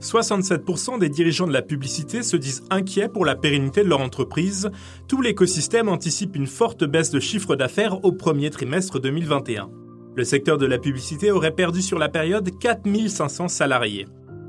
[0.00, 4.70] 67% des dirigeants de la publicité se disent inquiets pour la pérennité de leur entreprise.
[5.08, 9.70] Tout l'écosystème anticipe une forte baisse de chiffre d'affaires au premier trimestre 2021.
[10.14, 14.06] Le secteur de la publicité aurait perdu sur la période 4500 salariés.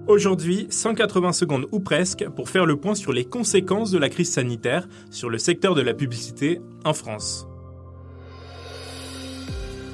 [0.07, 4.31] Aujourd'hui, 180 secondes ou presque pour faire le point sur les conséquences de la crise
[4.31, 7.48] sanitaire sur le secteur de la publicité en France.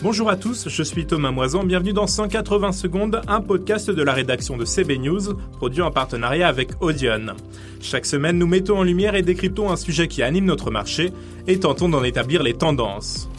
[0.05, 4.13] Bonjour à tous, je suis Thomas Moisan, bienvenue dans 180 secondes, un podcast de la
[4.13, 7.35] rédaction de CB News, produit en partenariat avec Audion.
[7.81, 11.11] Chaque semaine, nous mettons en lumière et décryptons un sujet qui anime notre marché
[11.47, 13.31] et tentons d'en établir les tendances.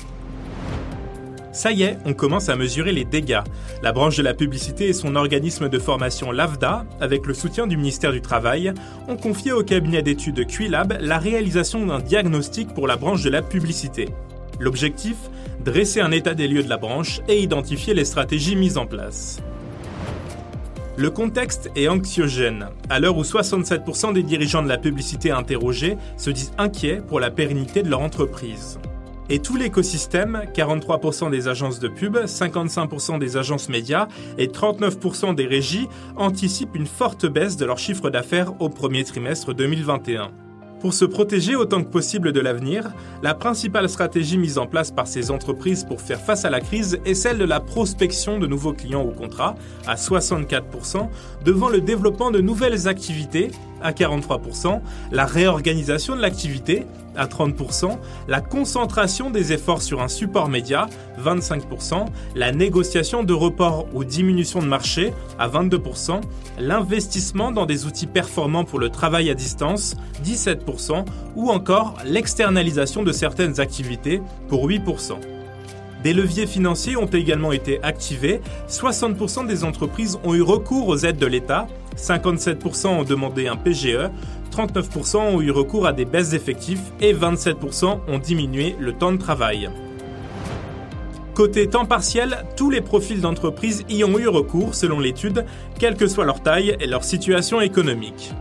[1.52, 3.44] Ça y est, on commence à mesurer les dégâts.
[3.84, 7.76] La branche de la publicité et son organisme de formation LAVDA, avec le soutien du
[7.76, 8.74] ministère du Travail,
[9.06, 13.42] ont confié au cabinet d'études Quilab la réalisation d'un diagnostic pour la branche de la
[13.42, 14.08] publicité.
[14.58, 15.16] L'objectif
[15.64, 19.42] Dresser un état des lieux de la branche et identifier les stratégies mises en place.
[20.96, 26.30] Le contexte est anxiogène, à l'heure où 67% des dirigeants de la publicité interrogés se
[26.30, 28.78] disent inquiets pour la pérennité de leur entreprise.
[29.28, 34.08] Et tout l'écosystème, 43% des agences de pub, 55% des agences médias
[34.38, 39.52] et 39% des régies, anticipent une forte baisse de leur chiffre d'affaires au premier trimestre
[39.52, 40.30] 2021.
[40.80, 45.06] Pour se protéger autant que possible de l'avenir, la principale stratégie mise en place par
[45.06, 48.74] ces entreprises pour faire face à la crise est celle de la prospection de nouveaux
[48.74, 49.54] clients ou contrats,
[49.86, 51.08] à 64%,
[51.44, 53.50] devant le développement de nouvelles activités,
[53.82, 54.80] à 43%,
[55.12, 60.88] la réorganisation de l'activité, à 30%, la concentration des efforts sur un support média,
[61.22, 66.20] 25%, la négociation de report ou diminution de marché, à 22%,
[66.58, 71.04] l'investissement dans des outils performants pour le travail à distance, 17%,
[71.34, 75.14] ou encore l'externalisation de certaines activités, pour 8%.
[76.02, 78.40] Des leviers financiers ont également été activés.
[78.68, 81.66] 60% des entreprises ont eu recours aux aides de l'État,
[81.96, 84.10] 57% ont demandé un PGE,
[84.50, 89.18] 39% ont eu recours à des baisses d'effectifs et 27% ont diminué le temps de
[89.18, 89.70] travail.
[91.34, 95.44] Côté temps partiel, tous les profils d'entreprise y ont eu recours selon l'étude,
[95.78, 98.32] quelle que soit leur taille et leur situation économique.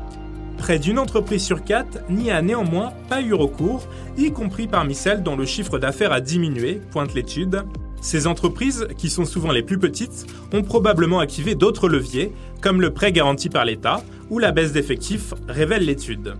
[0.58, 3.86] Près d'une entreprise sur quatre n'y a néanmoins pas eu recours,
[4.18, 7.64] y compris parmi celles dont le chiffre d'affaires a diminué, pointe l'étude.
[8.06, 12.92] Ces entreprises, qui sont souvent les plus petites, ont probablement activé d'autres leviers, comme le
[12.92, 16.36] prêt garanti par l'État ou la baisse d'effectifs, révèle l'étude.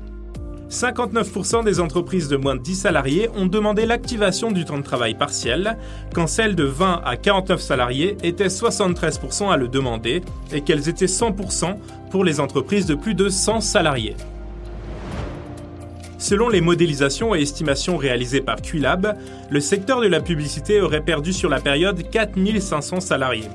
[0.70, 5.16] 59% des entreprises de moins de 10 salariés ont demandé l'activation du temps de travail
[5.16, 5.76] partiel,
[6.14, 10.22] quand celles de 20 à 49 salariés étaient 73% à le demander
[10.52, 11.78] et qu'elles étaient 100%
[12.12, 14.16] pour les entreprises de plus de 100 salariés.
[16.26, 19.16] Selon les modélisations et estimations réalisées par Qlab,
[19.52, 23.48] le secteur de la publicité aurait perdu sur la période 4500 salariés.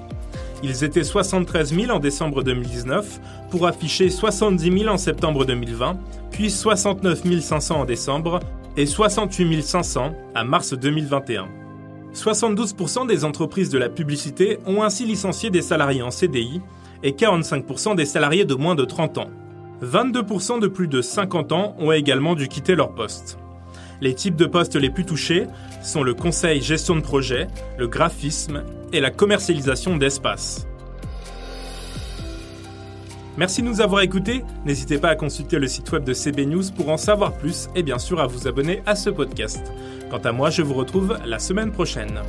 [0.63, 3.21] Ils étaient 73 000 en décembre 2019
[3.51, 5.99] pour afficher 70 000 en septembre 2020,
[6.31, 8.39] puis 69 500 en décembre
[8.77, 11.49] et 68 500 à mars 2021.
[12.15, 16.61] 72% des entreprises de la publicité ont ainsi licencié des salariés en CDI
[17.03, 19.31] et 45% des salariés de moins de 30 ans.
[19.83, 23.39] 22% de plus de 50 ans ont également dû quitter leur poste.
[24.01, 25.47] Les types de postes les plus touchés
[25.83, 27.49] sont le conseil gestion de projet,
[27.79, 30.67] le graphisme et la commercialisation d'espace.
[33.37, 34.45] Merci de nous avoir écoutés.
[34.67, 37.83] N'hésitez pas à consulter le site web de CB News pour en savoir plus et
[37.83, 39.73] bien sûr à vous abonner à ce podcast.
[40.11, 42.21] Quant à moi, je vous retrouve la semaine prochaine.